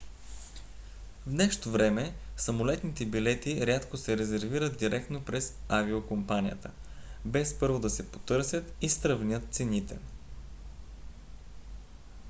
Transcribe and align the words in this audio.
в 1.25 1.29
днешно 1.29 1.71
време 1.71 2.13
самолетните 2.37 3.05
билети 3.05 3.67
рядко 3.67 3.97
се 3.97 4.17
резервират 4.17 4.77
директно 4.79 5.25
през 5.25 5.55
авиокомпанията 5.69 6.71
без 7.25 7.53
първо 7.59 7.79
да 7.79 7.89
се 7.89 8.11
потърсят 8.11 8.73
и 8.81 8.89
сравнят 8.89 9.53
цените 9.53 9.97